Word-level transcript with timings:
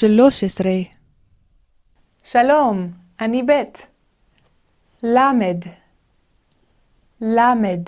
שלוש 0.00 0.44
עשרה, 0.44 0.78
שלום, 2.24 2.92
אני 3.20 3.42
ב'. 3.42 3.52
למד, 5.02 5.56
למד, 7.20 7.80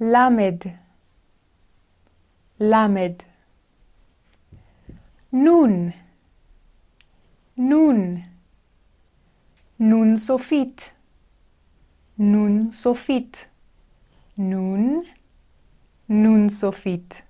למד, 0.00 0.56
למד. 2.60 3.12
נון, 5.32 5.90
נון, 7.56 8.16
נון 9.80 10.16
סופית, 10.16 10.90
נון 12.18 12.70
סופית, 12.70 13.46
נון, 14.38 15.02
נון 16.08 16.48
סופית, 16.48 17.22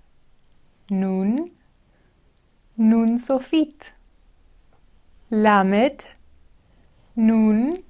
נון, 0.91 1.56
Nun 2.77 3.19
sofit. 3.19 3.95
Lamet. 5.31 6.07
Nun. 7.15 7.85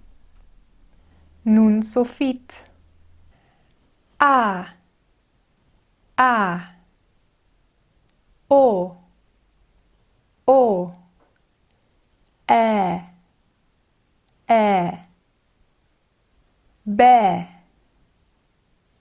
Nun 1.45 1.83
sofit. 1.83 2.65
A. 4.19 4.65
A. 6.17 6.61
O. 8.51 8.97
O. 10.47 10.93
Ä. 12.51 13.01
Ä. 14.51 15.07
be 16.87 17.49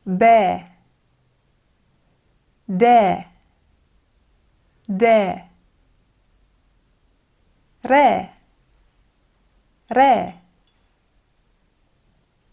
be 0.05 0.65
Dä. 2.67 3.25
Dä. 4.99 5.54
Ré. 7.85 8.29
Ré. 9.91 10.33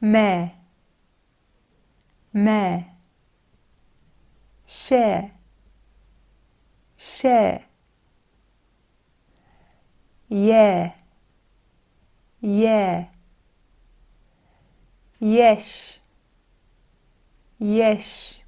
Mais. 0.03 0.55
Mais. 2.35 2.85
Chez. 4.67 5.31
Chez. 6.99 7.65
Yeah. 10.29 10.93
Yeah. 12.43 13.07
Yesh. 15.19 16.01
Yesh. 17.59 18.43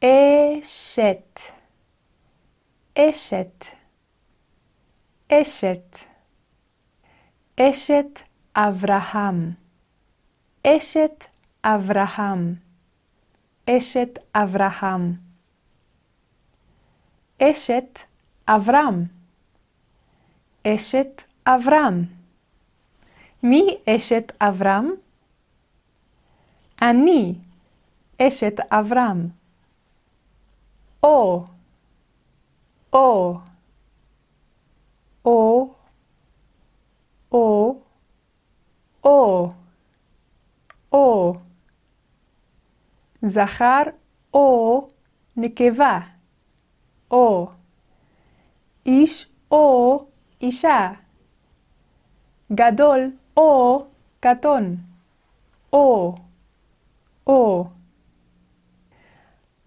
Échette. 0.00 1.52
Échette. 2.94 3.76
אשת, 5.32 5.98
אשת 7.60 8.20
אברהם, 8.56 9.50
אשת 10.66 11.24
אברהם, 11.64 12.54
אשת 13.70 14.18
אברהם, 14.34 15.12
אשת 17.42 17.98
אברהם, 18.48 19.04
אשת 20.66 21.22
אברהם. 21.46 22.04
מי 23.42 23.76
אשת 23.88 24.32
אברהם? 24.40 24.90
אני 26.82 27.34
אשת 28.22 28.60
אברהם. 28.70 29.28
או, 31.02 31.44
או, 32.92 33.38
או, 35.26 35.74
או, 37.32 37.80
או, 39.04 39.50
או, 40.92 41.34
זכר 43.22 43.82
או 44.34 44.88
נקבה, 45.36 46.00
או, 47.10 47.50
איש 48.86 49.28
או 49.50 50.06
אישה, 50.40 50.92
גדול 52.52 53.16
או 53.36 53.84
קטון, 54.20 54.76
או, 55.72 56.14
או, 57.26 57.66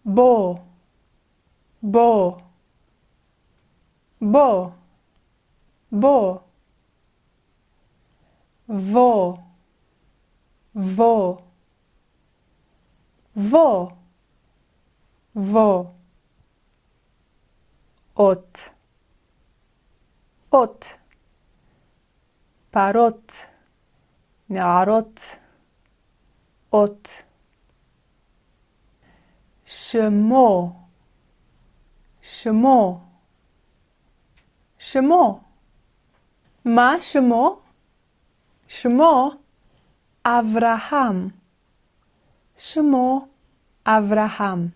בו, 0.05 0.57
בו, 1.83 2.37
בו, 4.21 4.71
בו, 5.91 6.41
בו, 8.67 9.37
בו, 10.75 11.37
בו, 13.35 13.89
בו, 15.35 15.93
אות, 18.17 18.57
אות, 20.53 20.85
פרות, 22.71 23.31
נערות, 24.49 25.21
אות, 26.73 27.09
שמו, 29.65 30.73
שמו, 32.21 33.01
שמו. 34.77 35.48
מה 36.65 36.95
שמו? 36.99 37.59
שמו 38.67 39.31
אברהם. 40.25 41.27
שמו 42.57 43.27
אברהם. 43.85 44.67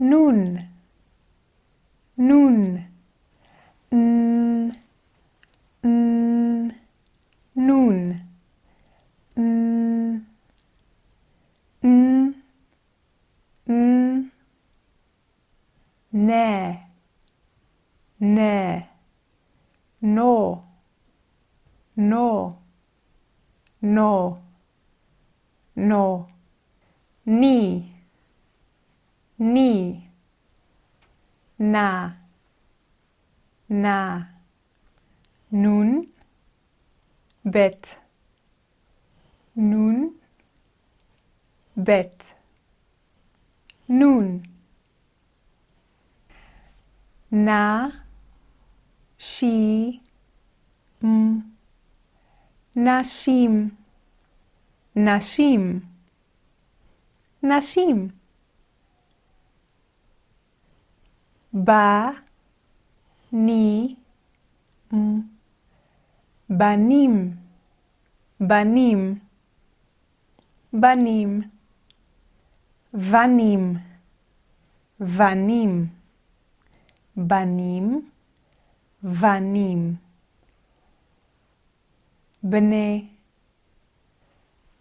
נון, 0.00 0.56
נון, 2.18 2.76
נ, 3.92 3.96
נ, 5.84 6.68
נון, 7.56 8.12
נ, 9.36 9.42
נ, 11.82 12.32
נ, 13.68 14.30
נה, 16.12 16.72
נה, 18.20 18.91
no, 20.02 20.64
no, 21.96 22.58
no, 23.80 24.42
no, 25.76 26.28
ni, 27.24 27.94
ni, 29.38 30.10
na, 31.58 32.16
na, 33.68 34.26
nun, 35.50 36.08
bet, 37.44 37.86
nun, 39.54 40.10
bet, 41.76 42.24
nun, 43.86 44.42
na, 47.30 48.01
שי, 49.24 50.00
מ, 51.04 51.06
נשים, 52.76 53.70
נשים, 54.96 55.80
נשים. 57.42 58.08
ב, 61.64 61.70
ני, 63.32 63.94
מ, 64.92 65.20
בנים, 66.50 67.36
בנים, 68.40 69.18
בנים, 70.72 71.40
בנים, 72.94 73.74
בנים, 75.00 75.86
בנים, 77.16 78.11
בנים. 79.02 79.94
בני, 82.42 83.08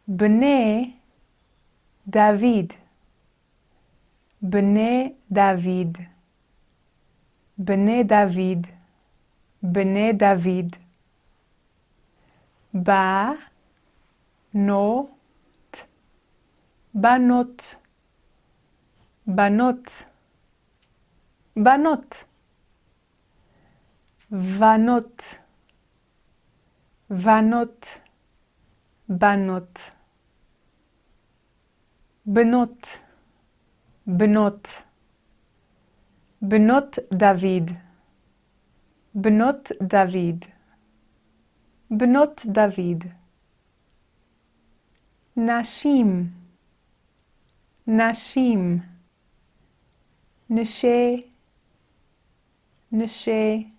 בני 0.08 0.94
דוד, 2.08 2.74
בני 4.42 5.14
דוד, 5.32 5.98
בני 7.58 8.04
דוד, 8.04 8.68
בני 9.64 10.14
דוד, 10.14 10.76
בנות, 12.74 13.38
בנות, 16.94 17.76
בנות, 19.28 20.04
בנות, 21.56 22.16
בנות, 24.32 25.24
בנות, 27.10 27.86
בנות, 29.10 29.80
בנות, 32.26 32.88
בנות, 34.08 34.68
בנות 36.42 37.00
דוד, 37.14 37.72
בנות 39.16 39.72
דוד, 39.82 40.46
בנות 41.92 42.42
דוד, 42.46 43.04
נשים, 45.38 46.30
נשים, 47.88 48.80
נשי, 50.50 51.28
נשי, 52.92 53.72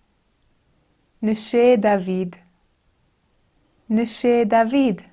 Nishe 1.23 1.81
David. 1.81 2.37
Nishe 3.91 4.49
David. 4.49 5.05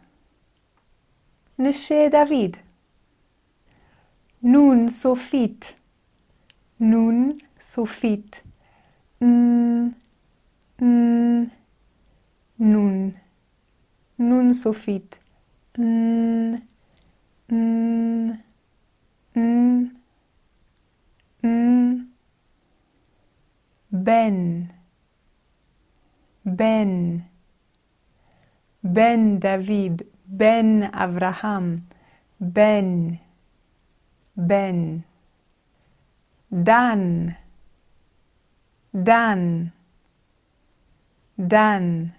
Nishe 1.59 2.09
David. 2.11 2.57
Nun 4.41 4.89
Sophit. 4.89 5.73
Nun 6.79 7.41
Sophit. 7.59 8.41
Mm, 9.21 9.93
mm, 10.81 11.51
nun. 12.57 13.19
Nun 14.17 14.53
sofit. 14.53 15.17
Mm, 15.77 16.61
mm, 17.49 18.37
mm, 19.35 19.91
mm. 21.43 22.07
Ben. 23.91 24.78
Ben, 26.57 27.23
Ben 28.83 29.39
David, 29.39 30.01
Ben 30.25 30.89
Avraham, 30.93 31.81
Ben, 32.39 33.19
Ben. 34.35 35.03
Dan, 36.51 37.35
Dan, 38.93 39.71
Dan. 41.37 42.13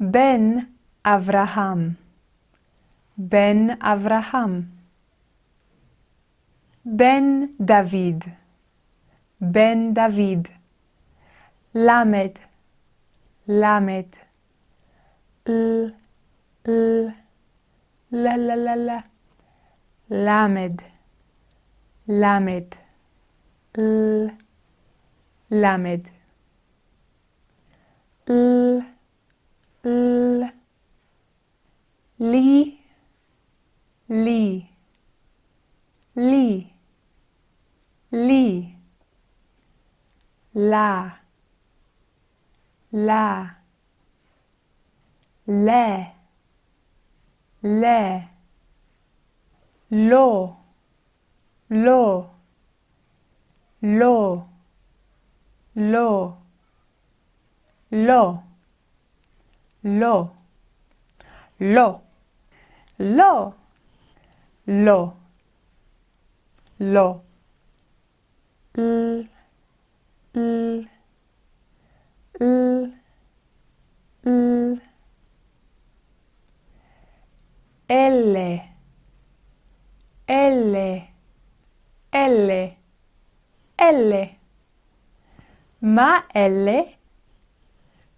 Ben 0.00 0.66
Avraham, 1.04 1.96
Ben 3.16 3.76
Avraham. 3.80 4.66
Ben 6.84 7.54
David, 7.60 8.22
Ben 9.40 9.94
David. 9.94 10.48
Lamed. 11.74 12.49
Lamed, 13.46 14.16
l, 15.46 15.94
l, 16.64 17.14
la 18.10 18.36
la 18.36 18.54
la 18.54 18.74
la, 18.74 19.02
lamed, 20.08 20.82
lamed, 22.06 22.76
l, 23.74 24.28
lamed, 25.48 26.10
l, 28.28 28.82
l, 29.84 30.52
li, 32.18 32.78
li, 34.08 34.68
li, 36.14 36.74
li, 38.12 38.76
la. 40.54 41.19
לה, 42.92 43.44
ל, 45.48 45.70
ל, 47.64 47.84
לא, 49.90 50.56
לא, 51.70 52.26
לא, 53.82 54.44
לא, 55.76 56.34
לא, 57.92 58.36
לא, 59.84 60.26
לא, 61.60 62.00
לא, 62.98 63.52
לא, 64.66 65.12
לא, 66.80 67.20
ל, 68.78 69.22
ל, 70.34 70.99
ל, 72.40 72.44
ל, 74.26 74.30
אלה, 77.90 78.56
אלה, 80.30 80.98
אלה, 82.14 82.66
אלה. 83.80 84.24
מה 85.82 86.20
אלה? 86.36 86.80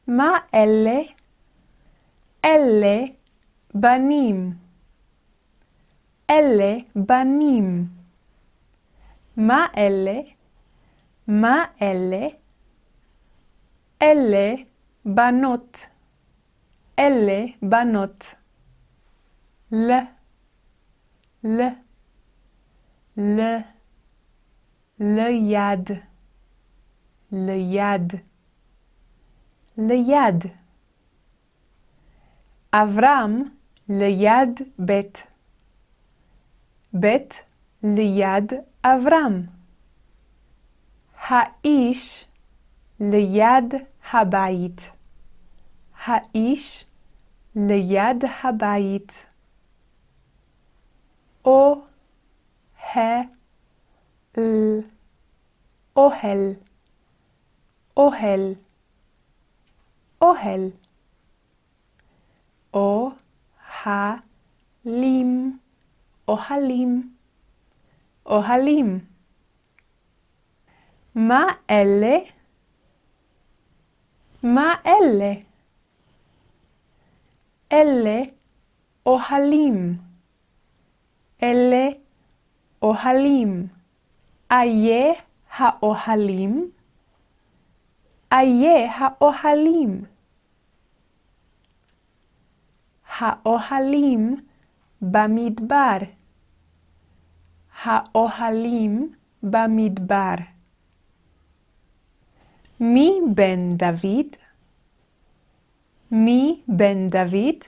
מה 0.07 0.39
אלה? 0.55 1.01
אלה 2.45 3.05
בנים. 3.75 4.55
אלה 6.31 6.77
בנים. 6.97 7.87
מה 9.37 9.67
אלה? 9.77 10.21
מה 11.29 11.65
אלה? 11.83 12.42
אלה 14.03 14.55
בנות. 15.05 15.87
אלה 16.99 17.45
בנות. 17.63 18.25
ל, 19.73 19.91
ל, 21.45 21.63
ל, 23.17 23.41
ליד, 25.01 25.91
ליד, 27.33 28.13
ליד. 29.79 30.45
אברהם 32.73 33.43
ליד 33.89 34.61
בית. 34.79 35.23
בית 36.93 37.35
ליד 37.83 38.53
אברהם. 38.85 39.47
האיש 41.19 42.27
ליד 43.01 43.75
הבית. 44.11 44.81
האיש 46.05 46.87
ליד 47.57 48.25
הבית. 48.43 49.13
או, 51.45 51.83
ה, 52.95 52.99
ל, 54.37 54.43
אוהל, 55.97 56.53
אוהל, 57.97 58.55
אוהל. 60.23 60.71
או, 62.75 63.11
ה, 63.85 63.89
לים, 64.85 65.59
אוהלים, 66.29 67.15
אוהלים. 68.27 68.99
מה 71.15 71.45
אלה? 71.71 72.17
מה 74.43 74.75
אלה? 74.87 75.33
אלה 77.73 78.23
אוהלים. 79.07 79.99
אלה 81.43 81.89
אוהלים. 82.83 83.67
איה 84.51 85.13
האוהלים? 85.51 86.71
איה 88.33 88.93
האוהלים? 88.95 90.05
האוהלים 93.19 94.37
במדבר. 95.03 95.99
האוהלים 97.83 99.13
במדבר. 99.43 100.35
מי 102.85 103.21
בן 103.35 103.69
דוד? 103.77 104.27
מי 106.11 106.63
בן 106.69 107.09
דוד? 107.09 107.65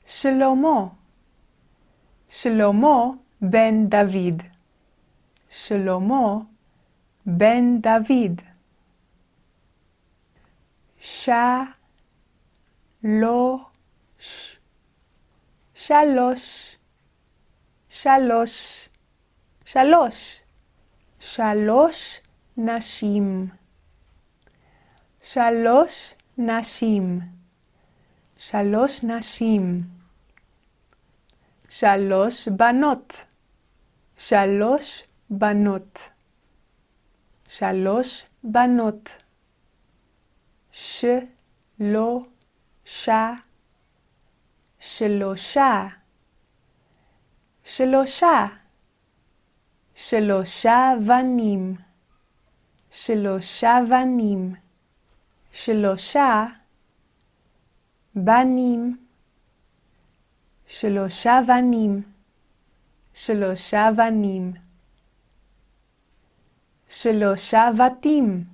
שלמה. 0.06 0.88
שלמה 2.30 3.10
בן 3.40 3.88
דוד. 3.88 4.42
שלמה 5.50 6.38
בן 7.26 7.80
דוד. 7.80 8.40
שלוש. 11.00 11.46
שלוש. 15.74 16.77
שלוש, 18.02 18.88
שלוש, 19.64 20.40
שלוש 21.20 22.20
נשים, 22.56 23.48
שלוש 25.22 26.14
נשים, 26.38 27.20
שלוש 28.36 29.04
נשים, 29.04 29.82
שלוש 31.68 32.48
בנות, 32.48 33.24
שלוש 34.16 35.04
בנות, 35.30 35.98
שלוש 37.48 38.26
בנות, 38.44 39.10
שלושה, 40.72 42.22
שלושה, 44.78 45.88
שלושה, 47.70 48.46
שלושה 49.94 50.92
בנים, 51.06 51.76
שלושה 52.90 53.78
בנים, 53.88 54.54
שלושה 55.52 56.46
בנים, 58.14 58.96
שלושה 60.68 61.40
בנים, 61.46 62.02
שלושה 63.14 63.88
בנים, 63.96 64.52
שלושה 66.88 67.70
בתים, 67.78 68.44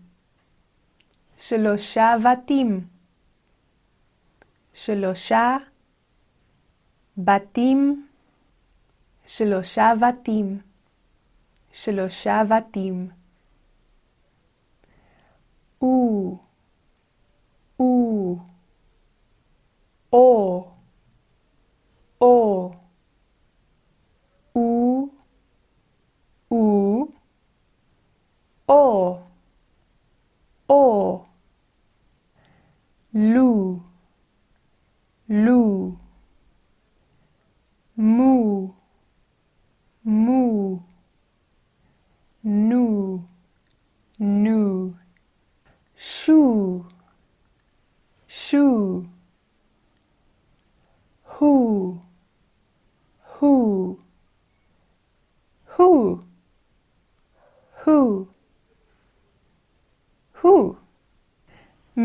שלושה 1.41 2.15
בתים, 2.25 2.87
שלושה 4.75 5.57
בתים, 7.19 8.07
שלושה 9.27 9.93
בתים, 10.01 10.61
שלושה 11.73 12.43
בתים. 12.51 13.09
או, 15.83 16.39
או, 17.81 18.37
או, 20.13 20.69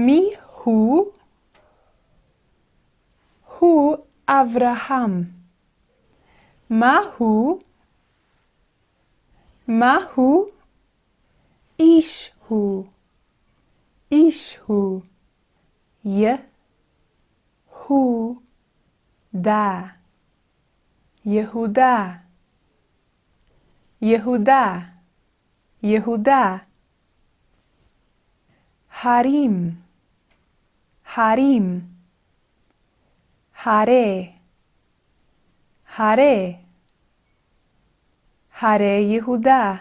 Mi 0.06 0.20
hu, 0.58 1.12
hu 3.54 3.72
Avraham. 4.28 5.14
Mahu, 6.70 7.60
mahu, 9.68 10.52
ishu, 11.78 12.88
ishu, 14.12 15.04
Yehuda, 16.06 16.44
Yehuda, 21.26 22.22
Yehuda, 24.02 24.64
Yehuda, 25.84 26.62
Harim. 28.88 29.89
הרים. 31.16 31.82
הרי. 33.64 34.32
הרי. 35.98 36.56
הרי 38.60 39.02
יהודה. 39.02 39.76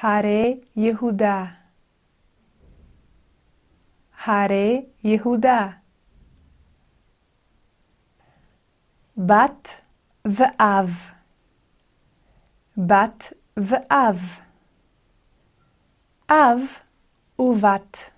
הרי 0.00 0.60
יהודה. 0.76 1.44
הרי 4.26 4.86
יהודה. 5.04 5.68
בת 9.16 9.68
ואב. 10.24 10.90
בת 12.78 13.32
ואב. 13.56 14.18
אב 16.30 16.58
ובת. 17.38 18.17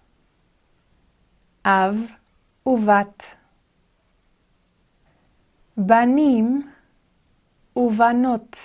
אב 1.64 1.94
ובת. 2.66 3.22
בנים 5.76 6.70
ובנות. 7.76 8.56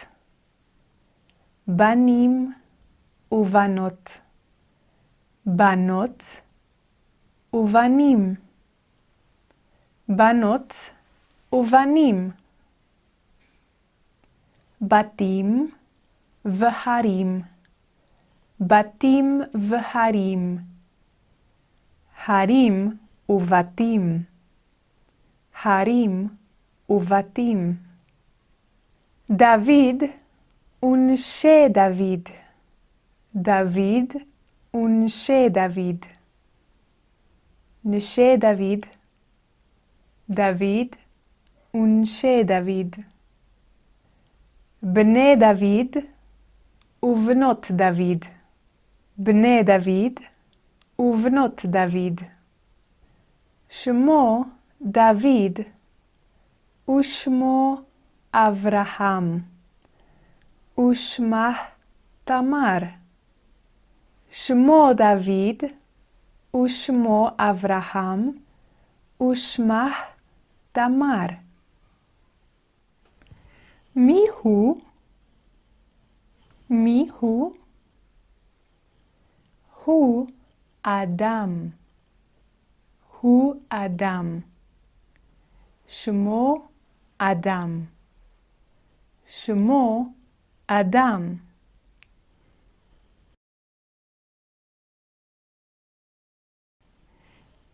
בנים 1.67 2.53
ובנות. 3.31 4.09
בנות 5.45 6.23
ובנים. 7.53 8.35
בנות 10.09 10.73
ובנים. 11.53 12.31
בתים 14.81 15.71
והרים. 16.45 17.41
בתים 18.59 19.41
והרים. 19.69 20.74
הרים 22.23 22.97
ובתים. 23.29 24.23
הרים 25.63 26.27
ובתים. 26.89 27.75
דוד 29.31 30.03
ונשי 30.83 31.69
דוד. 31.69 32.29
דוד 33.35 34.13
ונשי 34.73 35.49
דוד. 35.49 36.05
נשי 37.85 38.37
דוד. 38.37 38.85
דוד 40.29 40.87
ונשי 41.73 42.43
דוד. 42.43 42.95
בני 44.83 45.35
דוד 45.35 46.03
ובנות 47.03 47.67
דוד. 47.71 48.25
בני 49.17 49.63
דוד 49.63 50.34
ובנות 50.99 51.65
דוד. 51.65 52.21
שמו 53.69 54.43
דוד 54.81 55.59
ושמו 56.89 57.81
אברהם 58.33 59.39
ושמה 60.79 61.53
תמר. 62.23 62.77
שמו 64.31 64.89
דוד 64.97 65.71
ושמו 66.55 67.29
אברהם 67.37 68.31
ושמה 69.21 70.01
תמר. 70.71 71.27
מי 73.95 74.21
הוא? 74.41 74.81
מי 76.69 77.07
הוא? 77.19 77.53
הוא 79.85 80.27
אדם. 80.87 81.69
הוא 83.21 83.55
אדם. 83.69 84.39
שמו 85.87 86.67
אדם. 87.17 87.85
שמו 89.27 90.05
אדם. 90.67 91.35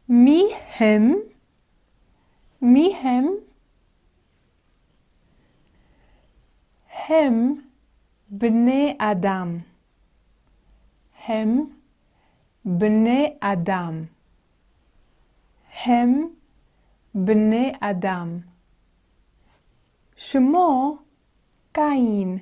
מי 0.10 0.44
הם? 0.80 1.14
מי 2.62 2.96
הם? 2.96 3.28
הם 7.08 7.56
בני 8.30 8.98
אדם. 9.00 9.58
הם 11.28 11.81
בני 12.66 13.34
אדם. 13.40 14.04
הם 15.86 16.28
בני 17.16 17.72
אדם. 17.80 18.40
שמו 20.16 20.98
קין, 21.72 22.38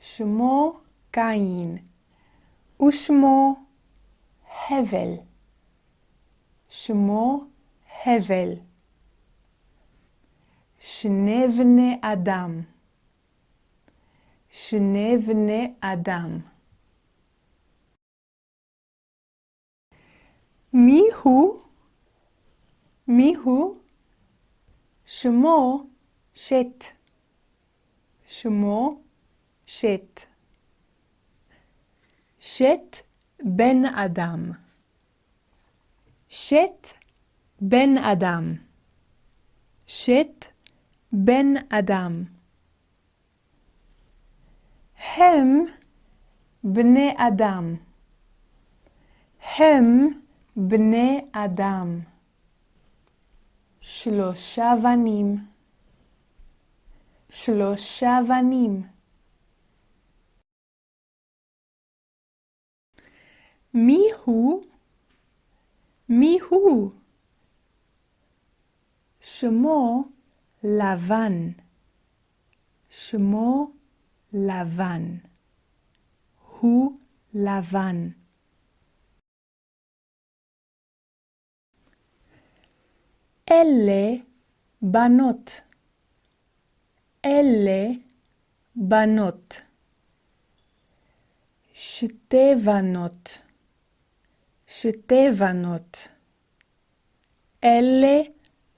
שמו 0.00 0.80
קין, 1.10 1.78
ושמו 2.82 3.56
הבל, 4.68 5.14
שמו 6.68 7.44
הבל. 8.04 8.54
שני 10.80 11.48
בני 11.58 11.98
אדם, 12.02 12.60
שני 14.50 15.18
בני 15.18 15.74
אדם. 15.80 16.38
מי 20.72 21.02
הוא? 21.22 21.60
מי 23.08 23.34
הוא? 23.34 23.80
שמו 25.06 25.86
שת. 26.34 26.84
שמו 28.28 29.00
שת. 29.66 30.20
שת 32.38 32.96
בן 33.44 33.84
אדם. 33.84 34.52
שת 36.28 36.88
בן 37.60 37.98
אדם. 37.98 38.54
שת 39.86 40.46
בן 41.12 41.54
אדם. 41.68 42.24
הם 45.16 45.64
בני 46.64 47.14
אדם. 47.16 47.76
הם 49.58 50.20
בני 50.68 51.20
אדם. 51.32 52.00
שלושה 53.80 54.72
בנים. 54.82 55.46
שלושה 57.28 58.18
בנים. 58.28 58.82
מי 63.74 64.02
הוא? 64.24 64.64
מי 66.08 66.38
הוא? 66.48 66.90
שמו 69.20 70.04
לבן. 70.64 71.32
שמו 72.90 73.72
לבן. 74.32 75.16
הוא 76.60 76.98
לבן. 77.34 78.19
אלה 83.50 84.16
בנות. 84.82 85.60
אלה 87.24 87.88
בנות. 88.76 89.60
שתי 91.74 92.54
בנות. 92.64 93.38
שתי 94.66 95.30
בנות. 95.38 96.08
אלה 97.64 98.20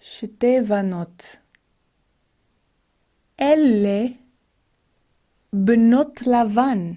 שתי 0.01 0.61
בנות. 0.69 1.37
אלה 3.41 4.07
בנות 5.53 6.23
לבן. 6.23 6.93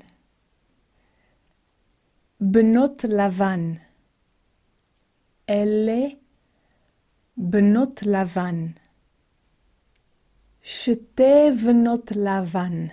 בנות 2.42 3.04
לבן. 3.04 3.74
אלה 5.50 6.25
בנות 7.38 8.04
לבן. 8.04 8.68
שתי 10.64 11.52
בנות 11.66 12.12
לבן. 12.12 12.88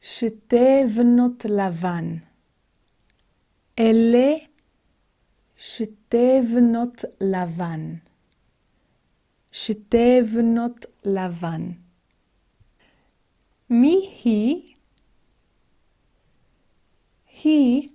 שתי 0.00 0.84
בנות 0.96 1.44
לבן. 1.44 2.16
אלה 3.78 4.34
שתי 5.56 6.40
בנות 6.54 7.04
לבן. 7.20 7.94
שתי 9.52 10.20
בנות 10.34 10.86
לבן. 11.04 11.70
מי 13.70 14.20
היא? 14.24 14.74
היא 17.44 17.88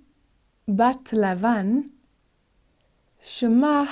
בת 0.68 1.12
לבן, 1.12 1.80
שמה 3.22 3.84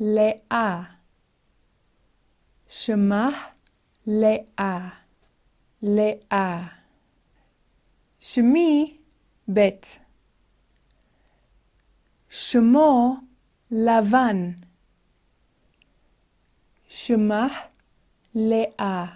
לאה. 0.00 0.82
שמה 2.68 3.28
לאה. 4.06 4.88
לאה. 5.82 6.66
שמי 8.20 8.96
בית. 9.48 9.98
שמו 12.30 13.16
לבן. 13.70 14.50
שמה 16.88 17.46
לאה. 18.34 19.06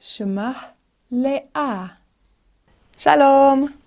שמה 0.00 0.70
לאה. 1.10 1.86
שלום! 2.98 3.85